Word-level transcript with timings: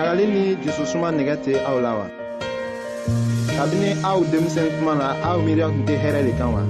ɲagali 0.00 0.24
ni 0.34 0.42
jususuma 0.64 1.08
nɛgɛ 1.16 1.34
tɛ 1.44 1.52
aw 1.68 1.76
la 1.84 1.92
wa 2.00 2.06
kabini 3.56 3.90
aw 4.10 4.18
denmisɛn 4.32 4.68
kuma 4.76 4.92
na 5.00 5.06
aw 5.28 5.36
miiriya 5.44 5.66
tun 5.72 5.84
tɛ 5.88 5.94
hɛrɛ 6.02 6.20
le 6.26 6.32
kan 6.38 6.50
wa 6.56 6.62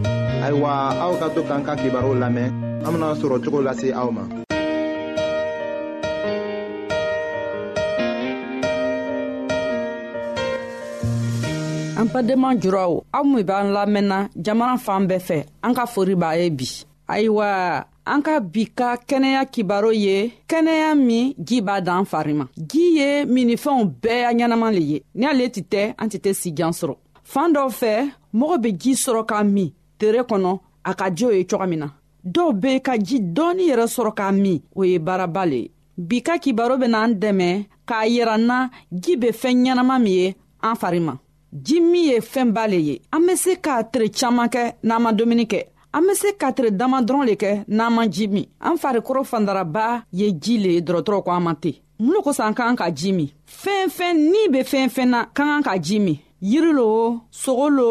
ayiwa 0.45 0.71
aw 1.05 1.13
ka 1.21 1.27
to 1.35 1.41
k'an 1.49 1.63
ka 1.67 1.73
kibaru 1.81 2.13
lamɛn 2.23 2.49
an 2.85 2.91
bena 2.95 3.09
sɔrɔ 3.21 3.37
cogo 3.45 3.61
lase 3.67 3.87
aw 4.01 4.09
ma 4.11 4.23
an 12.01 12.07
badenma 12.13 12.51
juraw 12.63 12.93
aw 13.17 13.23
min 13.25 13.45
b'an 13.49 13.69
lamɛnna 13.77 14.19
jamana 14.43 14.75
fan 14.87 15.07
bɛɛ 15.07 15.19
fɛ 15.29 15.39
an 15.63 15.73
ka 15.79 15.87
fori 15.87 16.15
b'a 16.19 16.31
ye 16.35 16.51
bi 16.51 16.67
ayiwa 17.15 17.49
an 18.09 18.23
ka 18.25 18.35
bi 18.41 18.65
ka 18.75 18.97
kɛnɛya 19.09 19.43
kibaro 19.53 19.91
ye 19.93 20.17
kɛnɛya 20.51 20.89
min 21.07 21.35
ji 21.47 21.59
b'a 21.67 21.77
dan 21.87 22.05
fari 22.11 22.35
ma 22.35 22.47
ji 22.57 22.83
ye 22.99 23.11
minifɛnw 23.27 23.85
bɛɛ 24.03 24.23
ya 24.25 24.33
ɲɛnaman 24.35 24.73
le 24.75 24.81
ye 24.83 25.05
ni 25.15 25.27
ale 25.27 25.45
tɛ 25.55 25.63
tɛ 25.73 25.83
an 25.99 26.09
tɛ 26.09 26.19
tɛ 26.25 26.33
sijan 26.41 26.73
sɔrɔ 26.81 26.95
fan 27.23 27.53
dɔw 27.53 27.69
fɛ 27.81 27.93
mɔgɔ 28.35 28.59
be 28.63 28.69
ji 28.73 28.93
sɔrɔ 28.95 29.27
ka 29.29 29.43
min 29.45 29.71
tere 29.99 30.21
kɔnɔ 30.25 30.59
a 30.85 30.95
ka 30.95 31.11
di 31.11 31.25
o 31.27 31.31
ye 31.31 31.45
coga 31.45 31.67
min 31.67 31.81
na 31.81 31.89
dɔw 32.25 32.53
be 32.61 32.81
ka 32.81 32.97
ji 32.99 33.19
dɔɔni 33.21 33.69
yɛrɛ 33.71 33.87
sɔrɔ 33.97 34.15
ka 34.17 34.31
min 34.33 34.63
o 34.75 34.83
ye 34.85 34.99
baaraba 34.99 35.45
le 35.47 35.57
ye 35.65 35.71
bi 35.99 36.21
ka 36.23 36.39
kibaro 36.39 36.77
bena 36.81 36.99
an 37.03 37.13
dɛmɛ 37.21 37.67
k'a 37.87 38.07
yira 38.09 38.39
n 38.39 38.47
na 38.47 38.69
ji 38.91 39.17
be 39.17 39.29
fɛɛn 39.31 39.65
ɲɛnaman 39.67 40.03
min 40.03 40.13
ye 40.13 40.35
an 40.63 40.75
fari 40.77 41.01
ma 41.03 41.17
ji 41.63 41.81
min 41.81 42.05
ye 42.11 42.21
fɛɛnba 42.21 42.67
le 42.71 42.77
ye 42.81 43.01
an 43.13 43.21
be 43.27 43.37
se 43.37 43.57
k'a 43.57 43.85
tere 43.93 44.09
caaman 44.09 44.49
kɛ 44.49 44.73
n'an 44.83 45.01
ma 45.03 45.13
dumuni 45.13 45.47
kɛ 45.47 45.65
an 45.93 46.07
be 46.07 46.15
se 46.15 46.33
katire 46.41 46.71
dama 46.71 47.01
dɔrɔn 47.03 47.27
le 47.29 47.35
kɛ 47.35 47.65
n'an 47.69 47.93
man 47.95 48.09
ji 48.13 48.27
min 48.29 48.47
an 48.61 48.77
farikoro 48.79 49.23
fandaraba 49.25 50.03
ye 50.13 50.27
ji 50.43 50.59
le 50.59 50.71
ye 50.77 50.81
dɔrɔtɔrɔ 50.81 51.25
ko 51.25 51.31
an 51.33 51.43
man 51.43 51.57
ten 51.63 51.75
mun 51.99 52.15
lo 52.15 52.21
kosɔn 52.23 52.47
an 52.49 52.55
ka 52.55 52.65
kan 52.67 52.77
ka 52.77 52.89
ji 52.91 53.11
min 53.19 53.31
fɛnfɛn 53.63 54.15
ni 54.33 54.41
be 54.53 54.59
fɛnfɛn 54.71 55.09
na 55.13 55.19
ka 55.37 55.43
kan 55.51 55.63
ka 55.63 55.75
ji 55.79 55.99
min 55.99 56.19
yiri 56.41 56.73
lo 56.73 56.87
sogo 57.31 57.67
lo 57.79 57.91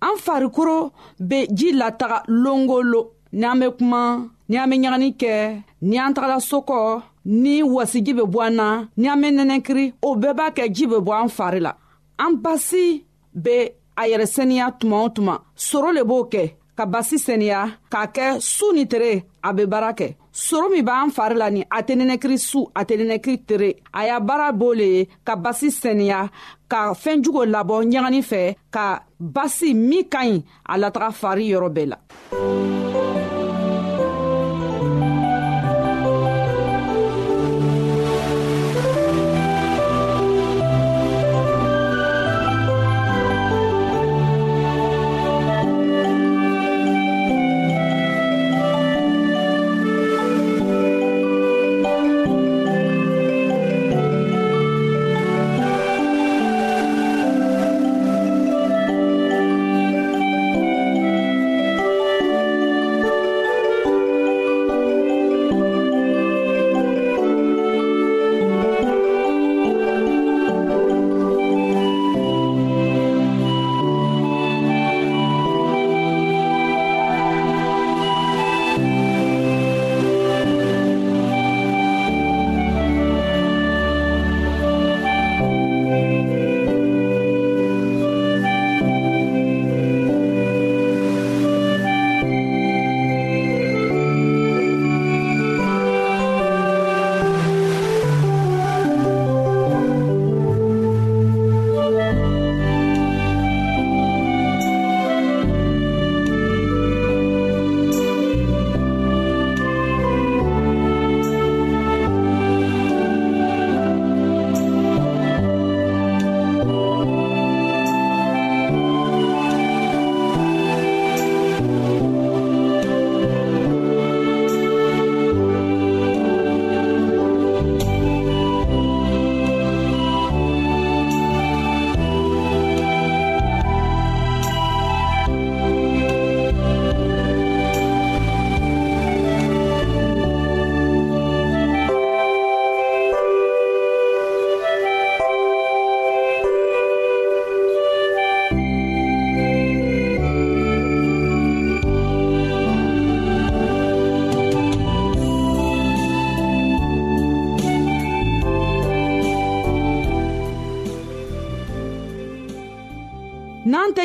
an 0.00 0.16
farikolo 0.18 0.92
be 1.18 1.46
ji 1.52 1.72
lataga 1.72 2.22
longolo 2.28 3.10
ni 3.32 3.44
an 3.44 3.58
be 3.60 3.70
kuma 3.76 4.28
ni 4.48 4.56
an 4.62 4.70
be 4.70 4.76
ɲagani 4.76 5.10
kɛ 5.20 5.34
ni 5.88 5.96
an 6.04 6.12
tagala 6.16 6.38
so 6.48 6.56
kɔ 6.68 6.80
ni 7.42 7.54
wasiji 7.74 8.12
be 8.18 8.22
bɔ 8.32 8.40
an 8.48 8.54
na 8.58 8.68
ni 9.00 9.06
an 9.12 9.20
be 9.22 9.28
nɛnɛkiri 9.36 9.84
o 10.06 10.16
bɛɛ 10.20 10.32
b'a 10.38 10.46
kɛ 10.56 10.64
ji 10.76 10.84
be 10.92 10.96
bɔ 11.06 11.12
an 11.22 11.28
fari 11.36 11.60
la 11.66 11.72
an 12.24 12.32
basi 12.42 13.04
be 13.44 13.56
a 13.96 14.02
yɛrɛ 14.10 14.26
seniya 14.34 14.66
tuma 14.78 14.96
o 15.04 15.08
tuma 15.08 15.34
soro 15.56 15.90
le 15.94 16.02
b'o 16.04 16.28
kɛ 16.32 16.44
ka 16.76 16.84
basi 16.86 17.16
seniya 17.26 17.76
k'a 17.90 18.06
kɛ 18.14 18.40
su 18.40 18.72
ni 18.72 18.86
tere 18.86 19.24
a 19.42 19.52
be 19.54 19.64
baara 19.64 19.92
kɛ 19.98 20.14
soro 20.30 20.68
min 20.70 20.84
b'an 20.84 21.10
fari 21.10 21.36
la 21.36 21.48
ni 21.50 21.62
a 21.62 21.80
tɛ 21.86 21.92
nɛnɛkiri 21.96 22.38
su 22.38 22.60
a 22.76 22.84
tɛ 22.84 22.94
nɛnɛkiri 23.00 23.44
tere 23.48 23.70
a 23.92 24.00
y'a 24.06 24.20
baara 24.20 24.52
b'o 24.52 24.74
le 24.76 24.84
ye 24.94 25.08
ka 25.24 25.34
basi 25.36 25.68
seniya 25.82 26.28
ka 26.68 26.80
fɛɛnjugu 27.02 27.42
labɔ 27.54 27.74
ɲagani 27.90 28.20
fɛ 28.30 28.40
ka 28.74 28.84
basi 29.34 29.68
min 29.88 30.04
ka 30.12 30.20
ɲi 30.26 30.36
a 30.72 30.74
lataga 30.80 31.08
fari 31.20 31.44
yɔrɔ 31.52 31.68
bɛɛ 31.76 31.86
la 31.90 31.96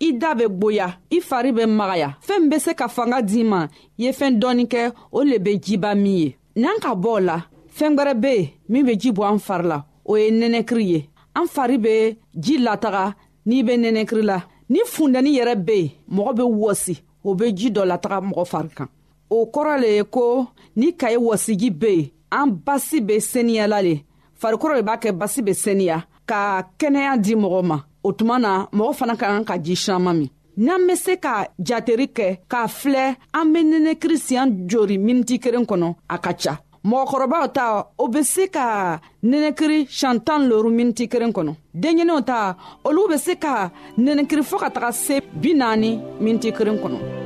i 0.00 0.12
da 0.18 0.34
bɛ 0.34 0.44
gboya 0.56 0.88
i 1.10 1.18
fari 1.28 1.50
bɛ 1.56 1.62
magaya 1.68 2.10
fɛɛn 2.26 2.40
min 2.40 2.50
be 2.50 2.58
se 2.64 2.72
ka 2.80 2.86
fanga 2.94 3.18
d'i 3.28 3.42
ma 3.50 3.60
i 3.98 4.02
ye 4.04 4.10
fɛɛn 4.18 4.34
dɔɔni 4.40 4.64
kɛ 4.72 4.82
o 5.16 5.20
le 5.28 5.38
be 5.44 5.52
jiba 5.64 5.90
min 5.94 6.16
ye 6.20 6.28
n'an 6.60 6.78
ka 6.82 6.92
bɔ 7.02 7.08
o 7.08 7.18
la 7.20 7.38
fɛɛn 7.76 7.96
gwɛrɛ 7.98 8.14
be 8.22 8.28
yen 8.34 8.50
min 8.68 8.84
be 8.86 8.96
ji 8.96 9.10
bɔ 9.12 9.24
an 9.30 9.38
fari 9.38 9.66
la 9.68 9.78
o 10.04 10.14
ye 10.16 10.30
nɛnɛkiri 10.30 10.82
ye 10.92 11.08
an 11.36 11.46
fari 11.46 11.78
be 11.82 12.18
ji 12.38 12.58
lataga 12.58 13.14
n'i 13.46 13.62
be 13.66 13.74
nɛnɛkiri 13.76 14.22
la 14.24 14.42
ni 14.68 14.80
fundɛni 14.84 15.30
yɛrɛ 15.38 15.54
be 15.64 15.72
yen 15.78 15.90
mɔgɔ 16.16 16.32
be 16.36 16.42
wɔsi 16.42 17.00
o 17.24 17.34
be 17.34 17.52
ji 17.52 17.70
dɔ 17.70 17.84
lataga 17.90 18.18
mɔgɔ 18.30 18.44
fari 18.52 18.68
kan 18.76 18.88
o 19.30 19.46
kɔrɔ 19.46 19.80
le 19.80 19.88
ye 19.96 20.02
ko 20.04 20.46
ni 20.76 20.92
kaye 20.94 21.16
wɔsiji 21.16 21.70
be 21.78 21.92
yen 21.96 22.10
an 22.32 22.46
basi 22.56 22.98
be 23.06 23.16
seniyala 23.20 23.82
le 23.82 24.00
farikolo 24.40 24.74
le 24.74 24.82
b'a 24.82 24.96
kɛ 25.00 25.12
basi 25.16 25.42
be 25.44 25.52
seniya 25.54 26.04
ka 26.26 26.64
kɛnɛya 26.78 27.18
di 27.22 27.34
mɔgɔ 27.34 27.62
ma 27.64 27.78
o 28.06 28.12
tuma 28.18 28.38
na 28.44 28.54
mɔgɔ 28.76 28.92
fana 28.98 29.14
ka 29.20 29.26
kan 29.28 29.44
ka 29.48 29.54
ji 29.64 29.74
siranman 29.82 30.18
min 30.20 30.30
n'an 30.64 30.86
be 30.86 30.94
se 31.04 31.12
ka 31.24 31.34
jateri 31.68 32.06
kɛ 32.16 32.28
k'a 32.50 32.62
filɛ 32.78 33.04
an 33.38 33.46
be 33.52 33.58
nɛnɛkiri 33.70 34.16
siɲan 34.26 34.48
jori 34.70 34.96
miniti 35.06 35.36
kelen 35.42 35.64
kɔnɔ 35.70 35.88
a 36.08 36.16
ka 36.24 36.32
ca 36.40 36.52
mɔgɔkɔrɔbaw 36.88 37.44
ta 37.56 37.64
o 38.02 38.06
be 38.12 38.22
se 38.22 38.44
ka 38.56 39.00
nɛnɛkiri 39.30 39.80
siɲan 39.98 40.18
tan 40.26 40.42
loru 40.50 40.70
miniti 40.78 41.04
kelen 41.12 41.32
kɔnɔ 41.36 41.52
denɲɛninw 41.82 42.20
ta 42.28 42.38
olu 42.84 43.08
be 43.10 43.16
se 43.16 43.34
ka 43.44 43.70
nɛnɛkiri 43.98 44.42
fɔɔ 44.50 44.58
ka 44.62 44.68
taga 44.74 44.90
se 44.92 45.16
bi 45.42 45.52
naani 45.60 45.90
miniti 46.20 46.50
kelen 46.56 46.78
kɔnɔ 46.82 47.23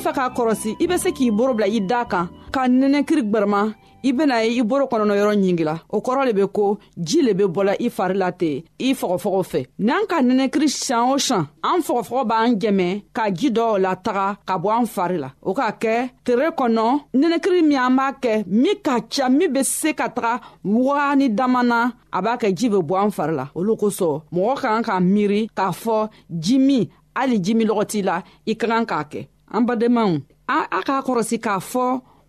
be 0.00 0.04
fɛ 0.06 0.12
k'a 0.16 0.26
kɔrɔsi 0.36 0.70
i 0.82 0.86
be 0.88 0.96
se 1.02 1.10
k'i 1.18 1.26
boro 1.38 1.52
bila 1.58 1.66
i 1.76 1.80
daa 1.90 2.04
kan 2.08 2.26
k'a 2.54 2.64
nɛnɛkiri 2.78 3.22
gwɛrɛma 3.32 3.60
i 4.08 4.12
bena 4.16 4.36
ye 4.44 4.60
i 4.60 4.62
boro 4.70 4.84
kɔnɔnɔ 4.92 5.14
yɔrɔ 5.20 5.32
ɲingila 5.42 5.74
o 5.90 5.98
kɔrɔ 6.06 6.22
le 6.26 6.32
be 6.38 6.42
ko 6.58 6.78
jii 7.08 7.22
le 7.26 7.32
be 7.34 7.44
bɔla 7.56 7.74
i 7.80 7.88
fari 7.96 8.14
la 8.14 8.30
ten 8.30 8.62
i 8.78 8.92
fɔgɔfɔgɔ 9.00 9.42
fɛ 9.50 9.60
n'an 9.88 10.06
ka 10.10 10.20
nɛnɛkiri 10.28 10.68
san 10.70 11.10
o 11.14 11.18
san 11.18 11.48
an 11.64 11.80
fɔgɔfɔgɔ 11.88 12.24
b'an 12.30 12.54
jɛmɛ 12.62 12.86
ka 13.12 13.24
ji 13.38 13.50
dɔw 13.50 13.78
la 13.82 13.94
taga 13.96 14.26
ka 14.46 14.58
bɔ 14.58 14.70
an 14.78 14.86
fari 14.94 15.18
la 15.18 15.30
o 15.42 15.52
k'a 15.54 15.70
kɛ 15.82 15.94
tere 16.24 16.50
kɔnɔ 16.58 16.84
nɛnɛkiri 17.14 17.60
min 17.66 17.78
an 17.78 17.96
b'a 17.98 18.12
kɛ 18.22 18.44
min 18.46 18.76
ka 18.84 19.00
ca 19.10 19.28
min 19.28 19.52
be 19.52 19.62
se 19.64 19.92
ka 19.94 20.08
taga 20.08 20.40
wagani 20.64 21.28
dama 21.34 21.62
na 21.64 21.90
a 22.12 22.22
b'a 22.22 22.36
kɛ 22.38 22.54
jii 22.56 22.68
be 22.70 22.76
bɔ 22.88 23.04
an 23.04 23.10
fari 23.10 23.34
la 23.34 23.48
olu 23.54 23.74
kosɔn 23.76 24.20
mɔgɔ 24.32 24.54
ka 24.60 24.68
kan 24.74 24.82
ka 24.84 24.98
miiri 25.00 25.48
k'a 25.56 25.72
fɔ 25.82 26.08
ji 26.38 26.58
min 26.58 26.88
hali 27.16 27.38
ji 27.44 27.54
min 27.54 27.68
lɔgɔ 27.68 27.84
t'i 27.90 28.02
la 28.04 28.22
i 28.46 28.54
ka 28.54 28.66
kan 28.68 28.84
k'a 28.86 29.02
kɛ 29.10 29.22
an 29.52 29.62
badenmaw 29.64 30.10
a 30.50 30.80
k'a 30.86 30.98
kɔrɔsi 31.06 31.36
k'a 31.44 31.56
fɔ 31.70 31.84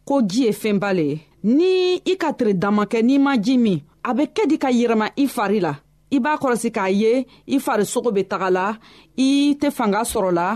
ko 0.07 0.15
ji 0.29 0.43
ye 0.47 0.51
fɛnba 0.61 0.89
le 0.97 1.05
ye 1.11 1.15
ni 1.57 1.71
i 2.05 2.13
ka 2.21 2.29
tiri 2.37 2.53
dama 2.63 2.83
kɛ 2.91 2.99
n'i 3.07 3.17
ma 3.25 3.33
ji 3.45 3.55
min 3.57 3.79
a 4.07 4.11
be 4.17 4.23
kɛ 4.35 4.43
di 4.49 4.57
ka 4.63 4.69
yɛlɛma 4.79 5.07
i 5.21 5.25
fari 5.35 5.59
la 5.65 5.73
i 6.11 6.17
b'a 6.23 6.33
kɔrɔsi 6.41 6.69
k'a 6.77 6.87
ye 7.01 7.13
i 7.47 7.55
farisogo 7.65 8.11
be 8.15 8.21
taga 8.23 8.49
la 8.57 8.67
i 9.17 9.29
tɛ 9.59 9.69
fanga 9.77 10.01
sɔrɔ 10.11 10.31
la 10.39 10.49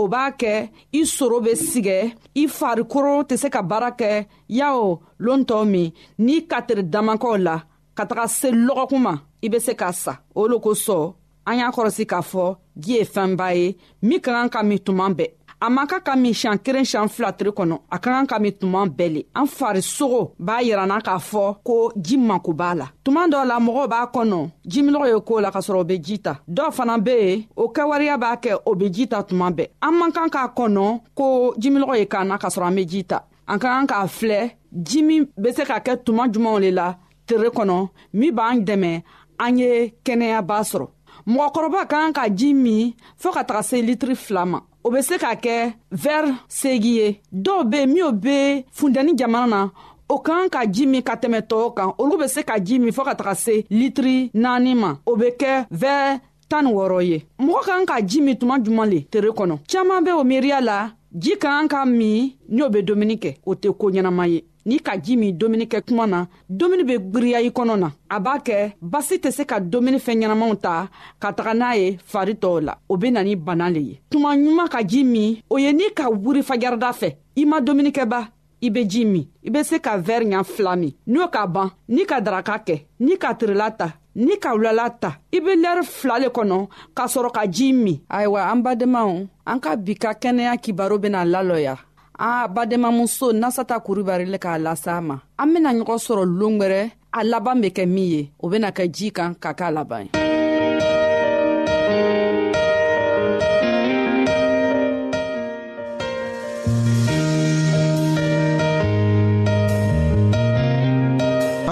o 0.00 0.08
b'a 0.08 0.24
kɛ 0.40 0.68
i 0.92 1.00
soro 1.14 1.38
be 1.44 1.52
sigɛ 1.70 1.98
i 2.34 2.46
farikoro 2.46 3.14
tɛ 3.28 3.36
se 3.38 3.48
ka 3.50 3.62
baara 3.62 3.90
kɛ 3.98 4.26
yawo 4.48 5.00
loon 5.18 5.42
tɔw 5.48 5.64
min 5.66 5.92
n'i 6.18 6.46
katiri 6.46 6.84
damakɛw 6.94 7.36
la 7.46 7.56
ka 7.96 8.04
taga 8.06 8.26
se 8.28 8.50
lɔgɔkun 8.50 8.98
ma 9.02 9.14
i 9.42 9.48
be 9.48 9.58
se 9.58 9.74
ka 9.74 9.90
sa 9.92 10.18
o 10.34 10.46
lo 10.46 10.58
kosɔn 10.60 11.12
an 11.46 11.58
y'a 11.58 11.70
kɔrɔsi 11.70 12.04
k'a 12.06 12.22
fɔ 12.30 12.56
ji 12.78 12.92
ye 12.98 13.04
fɛnba 13.04 13.46
ye 13.56 13.76
min 14.02 14.20
ka 14.20 14.30
kan 14.32 14.48
ka 14.48 14.62
min 14.62 14.78
tuma 14.78 15.08
bɛɛ 15.14 15.32
a 15.66 15.70
man 15.70 15.86
ka 15.88 15.96
ka 16.04 16.12
min 16.14 16.34
siɲan 16.40 16.58
kelen 16.64 16.84
siɲan 16.90 17.08
fila 17.14 17.30
tire 17.36 17.48
kɔnɔ 17.58 17.74
a 17.88 17.96
ka 18.02 18.08
kan 18.14 18.26
ka 18.30 18.36
min 18.42 18.52
tuma 18.60 18.80
bɛɛ 18.98 19.08
le 19.14 19.20
an 19.38 19.46
farisogo 19.56 20.22
b'a 20.46 20.56
yiranna 20.68 20.98
k'a 21.06 21.16
fɔ 21.30 21.44
ko 21.68 21.76
ji 22.06 22.16
mako 22.28 22.52
b'a 22.60 22.70
la 22.80 22.86
tuma 23.04 23.22
dɔ 23.32 23.40
la 23.50 23.56
mɔgɔw 23.66 23.86
b'a 23.92 24.00
kɔnɔ 24.14 24.40
jiminɔgɔ 24.72 25.06
ye 25.12 25.20
koo 25.28 25.40
la 25.40 25.50
k'a 25.50 25.60
sɔrɔ 25.66 25.80
o 25.80 25.84
be 25.84 25.96
ji 26.02 26.18
ta 26.20 26.32
dɔw 26.56 26.70
fana 26.76 26.98
be 27.00 27.12
yen 27.16 27.44
o 27.56 27.68
kɛwariya 27.72 28.18
b'a 28.22 28.36
kɛ 28.42 28.58
o 28.66 28.74
be 28.74 28.90
ji 28.92 29.06
ta 29.08 29.22
tuma 29.22 29.50
bɛɛ 29.52 29.66
an 29.82 29.92
man 29.98 30.12
kan 30.12 30.28
k'a 30.28 30.52
kɔnɔ 30.56 31.00
ko 31.14 31.54
jiminɔgɔ 31.56 31.98
ye 31.98 32.04
k'an 32.06 32.28
na 32.28 32.36
k'a 32.36 32.50
sɔrɔ 32.56 32.66
an 32.68 32.74
be 32.76 32.84
ji 32.86 33.02
ta 33.04 33.22
an 33.48 33.58
ka 33.58 33.68
kan 33.72 33.86
k'a 33.86 34.06
filɛ 34.06 34.52
ji 34.82 35.02
min 35.02 35.24
be 35.40 35.50
se 35.52 35.64
ka 35.64 35.80
kɛ 35.80 36.02
tuma 36.04 36.28
jumanw 36.30 36.58
le 36.60 36.70
la 36.72 36.94
tere 37.26 37.48
kɔnɔ 37.50 37.88
min 38.12 38.32
b'an 38.36 38.60
dɛmɛ 38.66 39.02
an 39.40 39.58
ye 39.58 39.94
kɛnɛyaba 40.04 40.60
sɔrɔ 40.72 40.88
mɔgɔkɔrɔba 41.26 41.88
ka 41.88 41.96
kan 41.96 42.12
ka 42.12 42.28
ji 42.28 42.52
min 42.52 42.92
fɔɔ 43.22 43.32
ka 43.32 43.42
taga 43.44 43.62
se 43.62 43.80
litiri 43.82 44.14
fila 44.16 44.44
ma 44.46 44.60
o 44.86 44.90
be 44.90 45.00
se 45.02 45.16
ka 45.18 45.34
kɛ 45.44 45.58
vɛri 46.02 46.32
segi 46.58 46.92
ye 46.98 47.08
dɔw 47.44 47.60
be 47.70 47.80
minw 47.94 48.12
be 48.22 48.36
fundɛni 48.76 49.12
jamana 49.18 49.46
na 49.52 49.60
o 50.08 50.16
kan 50.26 50.48
ka 50.54 50.60
ji 50.74 50.84
min 50.86 51.02
ka 51.02 51.14
tɛmɛ 51.22 51.40
tɔɔw 51.50 51.68
kan 51.76 51.90
olu 52.02 52.16
be 52.20 52.26
se 52.28 52.42
ka 52.44 52.56
ji 52.66 52.78
min 52.78 52.92
fɔɔ 52.92 53.04
ka 53.08 53.14
taga 53.14 53.34
se 53.34 53.54
litiri 53.70 54.30
naani 54.34 54.74
ma 54.74 54.90
o 55.06 55.16
be 55.16 55.30
kɛ 55.40 55.66
vɛɛ 55.82 56.20
tan 56.48 56.64
ni 56.64 56.70
wɔrɔ 56.72 57.00
ye 57.08 57.18
mɔgɔ 57.40 57.60
kan 57.66 57.86
ka 57.86 57.96
ji 58.02 58.20
min 58.20 58.36
tuma 58.36 58.58
juman 58.62 58.90
le 58.90 59.00
tere 59.10 59.28
kɔnɔ 59.32 59.56
caaman 59.68 60.04
be 60.04 60.10
o 60.12 60.22
miiriya 60.22 60.60
la 60.60 60.92
ji 61.18 61.32
ka 61.38 61.48
kan 61.48 61.68
ka 61.68 61.84
min 61.86 62.32
ni 62.48 62.62
o 62.62 62.68
be 62.68 62.82
dumuni 62.82 63.16
kɛ 63.18 63.36
o 63.46 63.54
tɛ 63.54 63.72
koo 63.78 63.90
ɲɛnaman 63.90 64.28
ye 64.28 64.42
n'i 64.66 64.78
ka 64.84 64.92
ji 65.04 65.14
min 65.20 65.32
domuni 65.40 65.64
kɛ 65.72 65.78
kuma 65.86 66.04
na 66.12 66.20
domuni 66.58 66.84
be 66.88 66.94
gwiriya 67.10 67.38
i 67.42 67.50
kɔnɔ 67.56 67.74
na 67.82 67.88
a 68.08 68.16
b'a 68.24 68.34
kɛ 68.46 68.58
basi 68.92 69.14
tɛ 69.22 69.30
se 69.36 69.42
ka 69.50 69.56
domuni 69.72 69.98
fɛn 70.04 70.18
ɲɛnamaw 70.22 70.52
ta 70.64 70.74
ka 71.22 71.28
taga 71.36 71.52
n'a 71.60 71.70
ye 71.80 71.88
fari 72.10 72.34
tɔw 72.42 72.56
la 72.66 72.72
o 72.88 72.94
be 73.00 73.08
na 73.14 73.20
ni 73.26 73.34
bana 73.46 73.66
le 73.74 73.80
ye 73.88 73.94
tuma 74.10 74.30
ɲuman 74.40 74.68
ka 74.74 74.80
ji 74.90 75.00
min 75.12 75.30
o 75.52 75.56
ye 75.64 75.70
n'i 75.78 75.88
ka 75.98 76.04
wuri 76.22 76.42
fajarida 76.48 76.90
fɛ 77.00 77.08
i 77.40 77.44
ma 77.50 77.56
dumunikɛba 77.66 78.20
i 78.62 78.68
be 78.74 78.84
ji 78.92 79.04
min 79.04 79.24
i 79.46 79.50
be 79.54 79.62
se 79.62 79.78
ka 79.78 79.98
vɛri 80.08 80.26
ɲa 80.32 80.42
fila 80.44 80.76
min 80.76 80.92
n'o 81.06 81.28
ka 81.34 81.46
ban 81.46 81.70
n'i 81.88 82.04
ka 82.10 82.20
daraka 82.20 82.56
kɛ 82.66 82.76
n'i 83.00 83.16
ka 83.18 83.34
tirila 83.34 83.68
ta 83.78 83.88
n'i 84.16 84.36
ka 84.40 84.50
wulala 84.56 84.88
ta 85.00 85.10
i 85.32 85.40
be 85.40 85.52
lɛri 85.64 85.82
fila 85.84 86.18
le 86.18 86.28
kɔnɔ 86.28 86.58
k'a 86.96 87.06
sɔrɔ 87.14 87.30
ka 87.36 87.44
jii 87.46 87.72
min 87.72 87.98
ayiwa 88.08 88.50
an 88.50 88.62
badenmaw 88.62 89.26
an 89.46 89.58
ka 89.60 89.76
bi 89.76 89.94
ka 89.94 90.12
kɛnɛya 90.14 90.56
kibaro 90.62 90.98
bena 90.98 91.24
lalɔya 91.24 91.76
a 92.18 92.48
bademamuso 92.48 93.32
nasata 93.32 93.80
kuribari 93.80 94.24
le 94.26 94.38
k'a 94.38 94.58
lasa 94.58 94.96
a 94.96 95.00
ma 95.00 95.18
an 95.38 95.52
bena 95.52 95.70
ɲɔgɔn 95.74 95.98
sɔrɔ 96.04 96.24
longwɛrɛ 96.40 96.90
a 97.12 97.24
laban 97.24 97.60
be 97.60 97.68
kɛ 97.70 97.86
min 97.86 98.08
ye 98.08 98.30
o 98.40 98.48
bena 98.48 98.70
kɛ 98.70 98.88
jii 98.92 99.12
kan 99.12 99.34
ka 99.34 99.52
k'a 99.54 99.70
laban 99.70 100.06
ye 100.06 100.20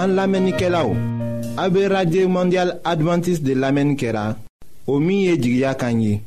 an 0.03 0.11
lamɛnnikɛlaw 0.15 0.89
a 1.57 1.69
be 1.69 1.87
radio 1.87 2.27
mondial 2.27 2.79
adventiste 2.83 3.43
de 3.43 3.53
lamɛnni 3.55 3.95
kɛra 3.95 4.35
o 4.87 4.99
min 4.99 5.19
ye 5.23 5.37
jigiya 5.37 5.73
kan 5.77 6.01
ye 6.01 6.19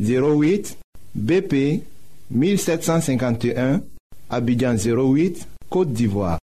08 0.00 0.76
bp 1.14 1.84
1751, 2.34 3.82
Abidjan 4.30 4.74
08, 4.74 5.46
Côte 5.68 5.92
d'Ivoire. 5.92 6.38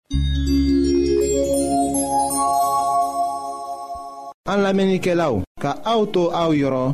An 4.47 4.61
lamenike 4.61 5.13
la 5.17 5.31
ou, 5.33 5.41
ka 5.61 5.71
aoutou 5.89 6.29
aou 6.37 6.53
yoron, 6.53 6.93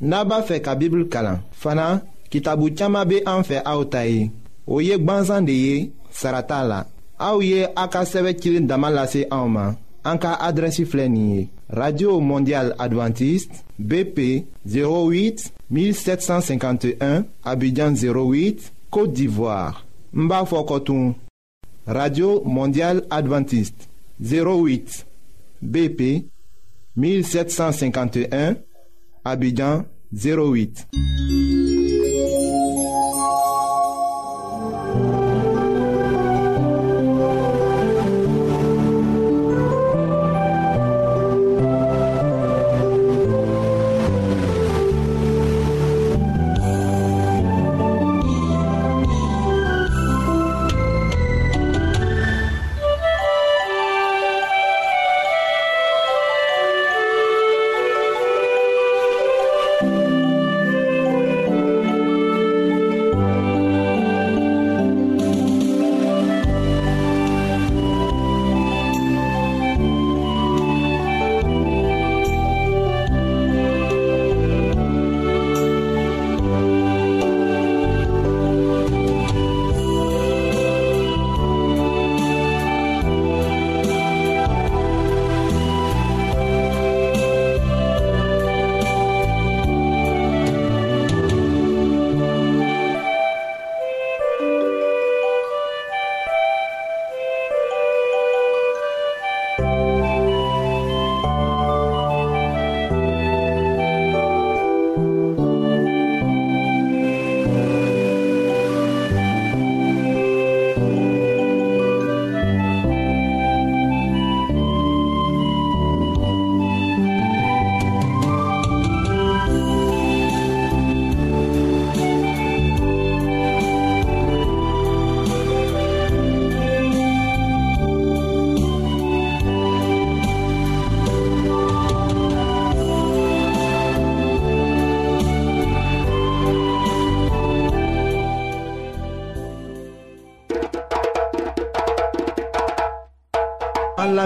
naba 0.00 0.38
fe 0.48 0.62
ka 0.64 0.72
bibl 0.80 1.02
kalan. 1.12 1.42
Fana, 1.52 2.00
kitabu 2.32 2.70
tchama 2.72 3.02
be 3.04 3.20
an 3.28 3.42
fe 3.44 3.60
aoutayi. 3.68 4.30
O 4.66 4.80
yek 4.80 5.04
ban 5.04 5.26
zande 5.28 5.52
ye, 5.52 5.90
sarata 6.10 6.62
la. 6.64 6.86
Aou 7.18 7.44
ye 7.44 7.66
akaseve 7.76 8.32
kilin 8.40 8.66
damalase 8.68 9.26
aouman. 9.30 9.74
En 10.06 10.18
cas 10.18 10.38
radio 11.68 12.20
mondiale 12.20 12.72
adventiste 12.78 13.50
bp 13.76 14.44
08 14.64 15.50
1751 15.70 17.24
abidjan 17.42 17.90
08 17.90 18.72
côte 18.88 19.12
d'ivoire 19.12 19.84
mbafo 20.12 20.62
b'a 20.62 21.92
radio 21.92 22.40
mondiale 22.44 23.02
adventiste 23.10 23.88
08 24.22 25.04
bp 25.62 26.24
1751 26.96 28.54
abidjan 29.24 29.86
08 30.12 31.74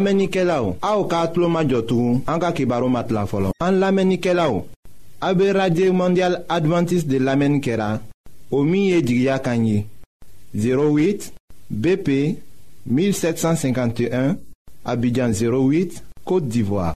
An 0.01 0.05
lamenike 0.07 0.43
la 0.49 0.63
ou, 0.65 0.79
a 0.81 0.95
ou 0.97 1.05
ka 1.05 1.19
atlo 1.27 1.45
majotou, 1.53 2.23
an 2.25 2.39
ka 2.41 2.53
kibaro 2.57 2.87
mat 2.89 3.11
la 3.13 3.27
folon. 3.29 3.53
An 3.61 3.77
lamenike 3.83 4.33
la 4.33 4.47
ou, 4.49 4.63
abe 5.21 5.51
Radye 5.53 5.91
Mondial 5.93 6.39
Adventist 6.49 7.05
de 7.07 7.19
lamen 7.21 7.59
kera, 7.61 7.99
o 8.51 8.63
miye 8.65 9.03
di 9.05 9.19
gya 9.27 9.37
kanyi, 9.45 9.83
08 10.57 11.35
BP 11.69 12.09
1751, 12.89 14.39
abidjan 14.89 15.37
08, 15.37 16.01
Kote 16.25 16.49
d'Ivoire. 16.49 16.95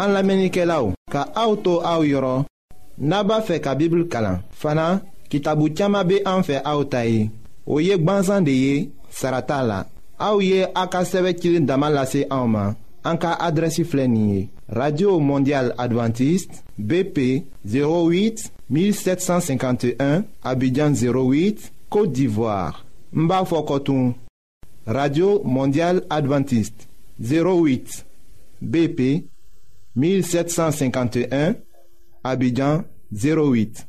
An 0.00 0.16
lamenike 0.16 0.64
la 0.64 0.80
ou, 0.86 0.96
ka 1.12 1.28
a 1.36 1.44
ou 1.52 1.60
to 1.60 1.82
a 1.84 1.98
ou 2.00 2.08
yoron, 2.08 2.48
naba 2.96 3.42
fe 3.44 3.60
ka 3.60 3.76
bibl 3.76 4.06
kalan, 4.08 4.40
fana 4.56 5.02
ki 5.28 5.42
tabu 5.44 5.68
tiyama 5.68 6.00
be 6.08 6.22
an 6.24 6.40
fe 6.48 6.62
a 6.64 6.78
ou 6.80 6.88
tayi. 6.88 7.28
o 7.68 7.78
ye 7.80 7.98
de 7.98 8.90
sarata 9.10 9.84
ye 14.08 14.48
radio 14.70 15.20
mondial 15.20 15.72
adventiste 15.78 16.54
bp 16.78 17.44
08 17.66 18.48
1751 18.70 20.22
abidjan 20.42 20.92
08 20.92 21.72
côte 21.90 22.12
d'ivoire 22.12 22.84
n 23.14 23.28
radio 24.86 25.42
mondial 25.44 26.02
adventiste 26.08 26.88
08 27.20 28.04
bp 28.62 29.24
1751 29.96 31.54
abidjan 32.24 32.84
08 33.12 33.88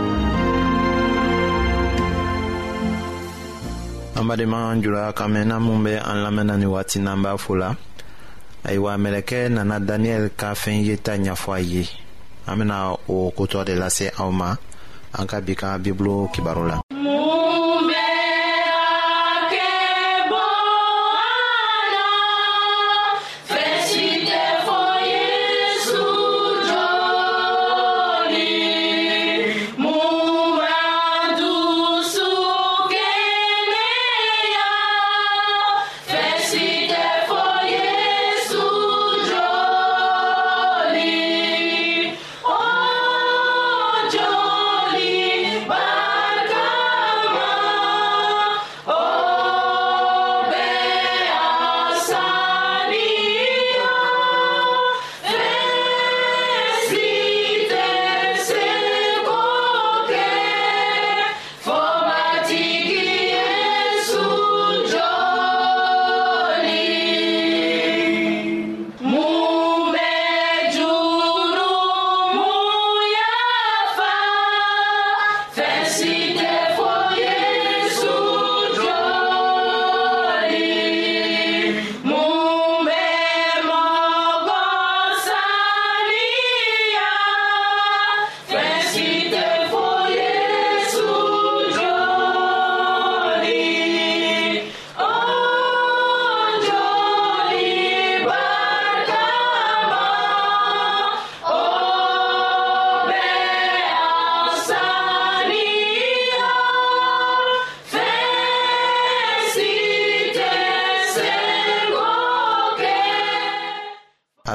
an 4.21 4.27
badenma 4.27 4.71
an 4.71 4.81
jula 4.83 5.13
ka 5.13 5.25
mɛn 5.27 5.51
min 5.65 5.83
be 5.83 5.93
an 5.97 6.17
lamɛnna 6.23 6.55
ni 6.57 6.65
waati 6.65 6.99
n'an 6.99 7.19
b'a 7.23 7.37
fo 7.39 7.53
la 7.55 7.69
ayiwa 8.67 8.91
mɛlɛkɛ 9.03 9.49
nana 9.51 9.79
daniyɛli 9.79 10.29
ka 10.37 10.53
fɛn 10.53 10.85
yeta 10.87 11.13
ɲafɔ 11.17 11.51
a 11.57 11.61
ye 11.71 11.83
an 12.45 12.57
bena 12.59 12.75
o 13.09 13.31
kotɔ 13.35 13.65
de 13.65 13.75
lase 13.75 14.11
aw 14.19 14.29
ma 14.31 14.55
an 15.17 15.25
ka 15.27 15.39
bi 15.41 15.55
ka 15.55 15.77
bibulu 15.79 16.29
kibaru 16.33 16.67
la 16.69 16.81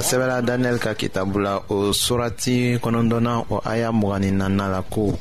sɛbɛla 0.07 0.41
daniyɛli 0.41 0.79
ka 0.79 0.95
kitabu 0.95 1.39
la 1.41 1.55
o 1.69 1.93
surati 1.93 2.79
kɔnɔdɔna 2.79 3.47
o 3.51 3.57
aya 3.65 3.91
mugani 3.91 4.31
nana 4.31 4.69
la 4.69 4.81
ko 4.83 5.19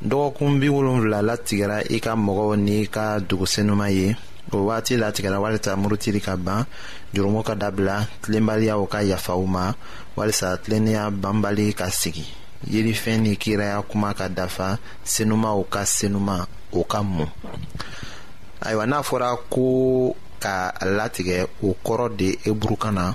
dɔgɔkun 0.00 0.60
bi 0.60 0.68
wolonfila 0.68 1.18
latigɛra 1.26 1.82
i 1.90 1.98
ka 1.98 2.14
mɔgɔw 2.14 2.54
n'i 2.56 2.86
ka 2.86 3.18
dugusenuma 3.18 3.90
ye 3.90 4.14
o 4.52 4.58
waati 4.68 4.94
latigɛra 4.96 5.40
walisa 5.42 5.74
murutili 5.74 6.20
ka 6.22 6.36
ban 6.36 6.64
jurumu 7.14 7.42
ka 7.42 7.54
dabila 7.56 8.06
tilenbaliyaw 8.22 8.86
ka 8.86 8.98
yafaw 9.02 9.42
ma 9.54 9.72
walisa 10.16 10.54
tilennenya 10.62 11.10
banbali 11.10 11.74
ka 11.74 11.90
sigi 11.90 12.26
yelifɛn 12.70 13.22
ni 13.22 13.34
kiraya 13.36 13.82
kuma 13.90 14.14
ka 14.14 14.28
dafa 14.28 14.78
senumaw 15.04 15.58
ka 15.68 15.82
senuma 15.84 16.46
o 16.72 16.84
ka 16.84 17.02
mun 17.02 17.26
ayiwa 18.62 18.86
n'a 18.86 19.02
fɔra 19.02 19.34
ko 19.50 20.14
ka 20.38 20.70
latigɛ 20.80 21.46
o 21.64 21.74
kɔrɔ 21.84 22.16
de 22.16 22.36
eburukan 22.46 22.94
na 22.94 23.14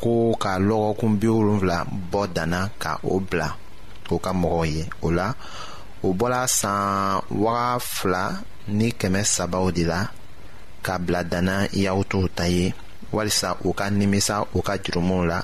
ko 0.00 0.32
ka 0.40 0.52
lɔgɔkun 0.68 1.12
bi 1.20 1.26
wolonfila 1.36 1.78
bɔ 2.10 2.20
danna 2.34 2.60
ka 2.82 2.92
o 3.04 3.14
bila 3.28 3.48
o 4.08 4.14
ka 4.24 4.30
mɔgɔw 4.40 4.64
ye 4.74 4.82
o 5.02 5.08
la 5.18 5.26
o 6.06 6.12
bɔla 6.18 6.40
san 6.48 7.20
waga 7.42 7.66
fila 7.94 8.24
ni 8.76 8.86
kɛmɛ 9.00 9.20
sabaw 9.34 9.66
de 9.76 9.82
la 9.90 10.00
ka 10.84 10.94
bila 11.04 11.20
danna 11.32 11.56
yaw 11.84 12.00
t'o 12.10 12.20
ta 12.36 12.44
ye 12.56 12.64
walisa 13.14 13.50
u 13.66 13.74
ka 13.78 13.84
nimisa 13.98 14.36
u 14.56 14.62
ka 14.66 14.74
jurumuw 14.82 15.22
la 15.30 15.38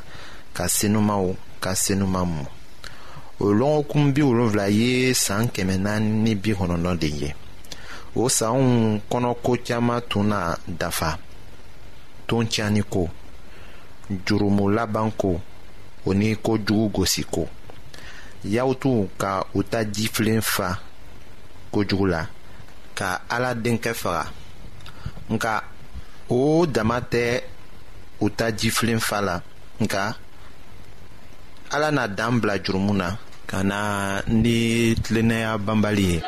ka 0.57 0.65
senumaw 0.77 1.25
ka 1.63 1.71
senuma 1.85 2.23
mɔ 2.33 2.45
o 3.45 3.53
lɔgɔkun 3.59 4.05
bi 4.15 4.23
wolonfila 4.29 4.67
ye 4.79 4.89
san 5.25 5.45
kɛmɛ 5.55 5.77
naani 5.85 6.09
ni 6.25 6.33
bi 6.43 6.51
kɔnɔntɔn 6.59 6.97
de 7.03 7.07
ye 7.21 7.31
o 8.15 8.23
sanw 8.37 8.63
kɔnɔko 9.11 9.51
caaman 9.67 10.01
tun 10.11 10.25
na 10.31 10.39
dafa 10.81 11.11
ton 12.29 12.47
tiɲani 12.53 12.83
ko 12.95 13.03
jurumu 14.27 14.69
laban 14.71 15.11
ko 15.19 15.41
o 16.07 16.11
ni 16.15 16.37
kojugu 16.39 16.89
gosi 17.03 17.25
ko 17.27 17.45
y'aw 18.47 18.71
tun 18.79 19.09
ka 19.19 19.43
u 19.55 19.61
ta 19.67 19.83
jifilen 19.85 20.41
fa 20.43 20.79
kojugu 21.73 22.07
la 22.07 22.23
ka 22.95 23.11
ala 23.29 23.51
denkɛ 23.55 23.93
faga 24.03 24.23
nka 25.33 25.53
o 26.31 26.41
dama 26.75 26.99
tɛ 27.13 27.25
u 28.25 28.31
ta 28.39 28.47
jifilen 28.59 29.01
fa 29.09 29.19
la 29.27 29.37
nka 29.83 30.03
ala 31.75 31.89
na 31.97 32.05
dan 32.17 32.35
bila 32.41 32.55
jurumu 32.65 32.93
na 33.01 33.09
ka 33.51 33.59
na 33.71 33.79
ni 34.43 34.57
tilennenya 35.03 35.51
banbali 35.67 36.05
ye 36.15 36.19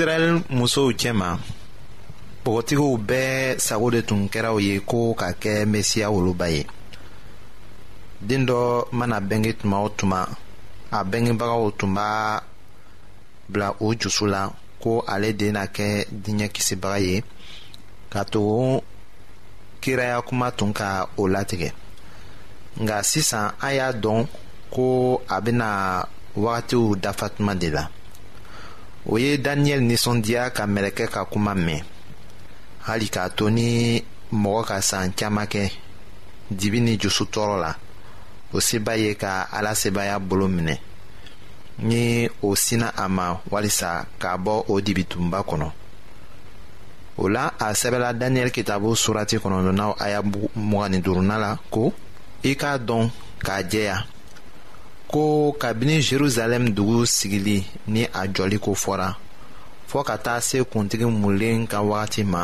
israɛl 0.00 0.28
musow 0.58 0.88
cɛma 1.00 1.28
bɔgɔtigiw 2.42 2.92
bɛɛ 3.08 3.30
sago 3.66 3.86
de 3.94 4.00
tun 4.08 4.22
kɛraw 4.32 4.56
ye 4.66 4.74
ko 4.90 4.98
ka 5.20 5.26
kɛ 5.42 5.52
mesiya 5.72 6.06
woloba 6.14 6.46
ye 6.54 6.62
den 8.28 8.42
dɔ 8.48 8.58
mana 8.98 9.16
bɛnge 9.28 9.52
tuma 9.60 9.76
o 9.86 9.90
tuma 9.98 10.20
a 10.90 11.00
bɛngebagaw 11.10 11.62
tun 11.78 11.90
b'a 11.96 12.42
bila 13.52 13.68
u 13.84 13.94
jusu 14.00 14.24
la 14.26 14.40
ko 14.82 14.90
ale 15.12 15.32
de 15.40 15.46
na 15.52 15.64
kɛ 15.76 15.88
diɲɛ 16.22 16.46
kisibaga 16.54 16.98
ye 17.06 17.16
ka 18.12 18.20
tugu 18.32 18.80
kiraya 19.82 20.18
kuma 20.28 20.50
tun 20.58 20.72
ka 20.78 21.06
o 21.18 21.22
latigɛ 21.34 21.70
nga 22.82 22.96
sisan 23.10 23.52
an 23.60 23.74
y'a 23.78 23.92
dɔn 24.02 24.26
ko 24.74 25.20
a 25.28 25.36
bena 25.44 25.68
wagatiw 26.36 26.96
dafa 27.02 27.26
tuma 27.36 27.54
de 27.58 27.70
la. 27.70 27.86
o 29.06 29.18
ye 29.18 29.38
daniyɛli 29.38 29.84
nisɔndiya 29.84 30.50
ka 30.56 30.64
mɛlɛkɛ 30.66 31.06
ka 31.14 31.20
kuma 31.30 31.54
mɛn 31.54 31.82
hali 32.86 33.08
k'a 33.08 33.28
to 33.36 33.48
ni 33.50 34.02
mɔgɔ 34.32 34.62
ka 34.68 34.80
san 34.82 35.12
caaman 35.12 35.46
kɛ 35.46 35.70
dibi 36.50 36.80
ni 36.80 36.96
jusu 36.98 37.24
tɔɔrɔ 37.24 37.60
la 37.60 37.74
o 38.52 38.60
seba 38.60 38.96
ye 38.96 39.14
ka 39.14 39.48
ala 39.52 39.70
sebaya 39.74 40.18
bolo 40.20 40.48
minɛ 40.48 40.78
ni 41.78 42.28
o 42.42 42.54
sina 42.54 42.92
a 42.96 43.08
ma 43.08 43.36
walisa 43.50 44.06
k'a 44.20 44.36
bɔ 44.36 44.64
o 44.68 44.80
dibitunba 44.80 45.40
kɔnɔ 45.48 45.72
o 47.16 47.26
la 47.28 47.48
a 47.58 47.72
sɛbɛla 47.72 48.12
daniyɛli 48.18 48.50
kitabu 48.52 48.94
surati 48.96 49.38
kɔnɔdɔnaw 49.40 49.94
a 49.98 50.10
y'a 50.10 50.22
mugani 50.56 51.00
duruna 51.02 51.38
la 51.40 51.56
ko 51.70 51.92
i 52.44 52.54
k'a 52.54 52.78
dɔn 52.78 53.10
k'a 53.42 53.62
jɛya 53.70 54.04
ko 55.10 55.52
kabini 55.58 56.00
jerusalem 56.00 56.70
dugu 56.74 57.06
sigili 57.06 57.64
ni 57.90 58.04
a 58.14 58.22
jɔliko 58.34 58.70
fɔra 58.82 59.08
fɔɔ 59.90 60.02
ka 60.08 60.16
taa 60.24 60.40
se 60.46 60.58
kuntigi 60.72 61.04
mulen 61.20 61.60
ka 61.70 61.78
wagati 61.88 62.22
ma 62.32 62.42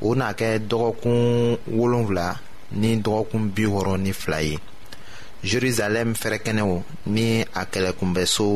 o 0.00 0.08
n'a 0.18 0.28
kɛ 0.38 0.48
dɔgɔkun 0.70 1.20
wolonfila 1.76 2.28
ni 2.80 2.90
dɔgɔkun 3.04 3.42
bi 3.54 3.64
wɔɔrɔ 3.72 3.96
ni 4.04 4.12
fila 4.12 4.38
ye 4.48 4.56
jerusalem 5.50 6.08
fɛrɛkɛnɛw 6.20 6.72
ni 7.14 7.26
a 7.42 7.62
kɛlɛkunbɛsow 7.72 8.52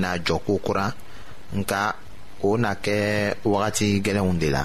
n'a 0.00 0.10
jɔ 0.26 0.36
kura, 0.64 0.92
nka 1.56 1.80
o 2.42 2.56
n'a 2.58 2.72
kɛ 2.84 2.96
wagati 3.44 4.02
gɛlɛnw 4.04 4.38
de 4.38 4.50
la. 4.50 4.64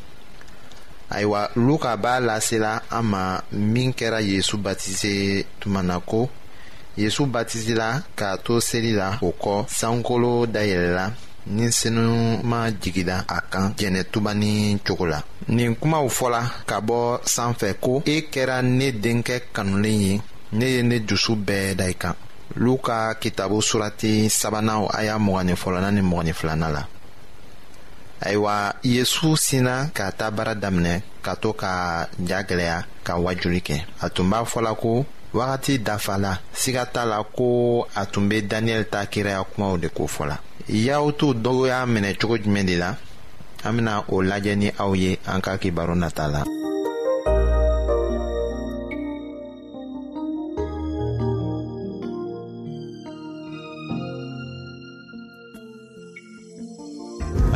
ayiwa 1.11 1.49
luka 1.55 1.97
b'a 1.97 2.19
lasela 2.19 2.81
an 2.89 3.03
ma 3.11 3.43
min 3.51 3.91
kɛra 3.93 4.19
yezu 4.21 4.57
batize 4.63 5.45
tuma 5.59 5.81
na 5.83 5.95
ko 6.09 6.21
yezu 7.01 7.23
batizela 7.33 7.87
k'a 8.17 8.29
to 8.45 8.53
seli 8.67 8.91
la 8.99 9.09
o 9.21 9.29
kɔ 9.43 9.55
sankolo 9.79 10.31
dayɛlɛla 10.53 11.05
ni 11.55 11.65
senuma 11.79 12.59
jigida 12.81 13.17
a 13.27 13.41
kan 13.51 13.65
jɛnɛtuba 13.77 14.31
ni 14.41 14.51
cogo 14.87 15.05
la 15.13 15.19
nin 15.55 15.71
kumaw 15.79 16.05
fɔla 16.17 16.41
ka 16.69 16.77
bɔ 16.87 16.99
sanfɛ 17.33 17.69
ko 17.83 17.93
e 18.13 18.27
kɛra 18.33 18.57
ne 18.77 18.87
denkɛ 19.03 19.35
kanulen 19.55 19.99
ye 20.01 20.13
ne 20.57 20.65
ye 20.73 20.81
ne 20.83 20.99
dusu 20.99 21.33
bɛɛ 21.35 21.75
da 21.77 21.85
i 21.89 21.93
kan 21.95 22.15
luka 22.55 23.15
kitabo 23.21 23.57
surati 23.69 24.29
sabanan 24.39 24.87
aya 24.99 25.15
mɔgɔnin 25.17 25.55
fɔlɔna 25.63 25.91
ni 25.93 26.01
mɔgɔnin 26.01 26.33
filana 26.39 26.69
la 26.75 26.83
ayiwa 28.21 28.73
yesu 28.83 29.37
sina 29.37 29.89
ka 29.93 30.11
taa 30.11 30.31
baara 30.31 30.53
daminɛ 30.61 30.93
ka 31.25 31.31
to 31.41 31.49
ka 31.61 31.71
ja 32.27 32.39
gwɛlɛya 32.47 32.77
ka 33.05 33.11
wajuli 33.23 33.59
kɛ 33.67 33.77
a 34.01 34.07
tun 34.13 34.29
b'a 34.29 34.39
fɔla 34.51 34.71
ko 34.81 35.05
wagati 35.33 35.73
dafala 35.87 36.31
siga 36.61 36.83
t'a 36.93 37.05
la 37.05 37.23
ko 37.23 37.83
a 38.01 38.05
tun 38.05 38.29
be 38.29 38.41
daniyɛli 38.49 38.85
ta 38.91 39.05
kiraya 39.11 39.43
kumaw 39.51 39.77
de 39.77 39.89
ko 39.89 40.03
fɔla 40.15 40.35
yahutu 40.87 41.27
dɔw 41.43 41.59
y'a 41.69 41.79
minɛ 41.93 42.15
cogo 42.21 42.37
jumɛn 42.37 42.65
de 42.65 42.75
la 42.77 42.95
an 43.63 43.73
bena 43.75 44.03
o 44.07 44.21
lajɛ 44.21 44.55
ni 44.57 44.69
aw 44.77 44.93
ye 44.93 45.17
an 45.25 45.41
ka 45.41 45.57
kibaru 45.57 45.95
nata 45.95 46.27
la 46.27 46.43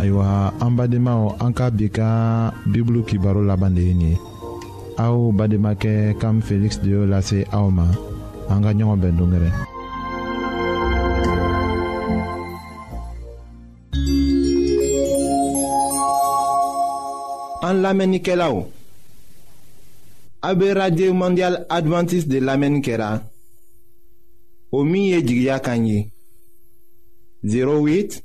ayiwa 0.06 0.54
an 0.62 0.78
de 0.88 0.98
an 1.44 1.54
ka 1.58 1.72
bi 1.74 1.90
ka 1.90 2.54
bibulu 2.70 3.02
kibaro 3.04 3.42
laban 3.42 3.74
de 3.74 3.82
ye 3.82 3.94
nin 3.94 4.10
ye 4.14 4.18
aw 4.98 5.32
bademakɛ 5.34 6.16
kam 6.22 6.42
feliksi 6.42 6.80
de 6.84 6.90
y'o 6.92 7.06
lase 7.06 7.46
aw 7.52 7.68
ma 7.72 7.88
an 8.50 8.62
ka 8.64 8.72
ɲɔgɔn 8.72 9.00
bɛn 9.02 9.18
dongɛrɛ 9.18 9.50
an 17.64 17.76
lamɛnnikɛlaw 17.82 18.68
radio 20.78 21.14
mondial 21.14 21.56
advantiste 21.70 22.30
de 22.30 22.40
lamɛnni 22.40 22.82
kɛra 22.86 23.24
o 24.72 24.84
min 24.84 25.18
08 27.44 28.25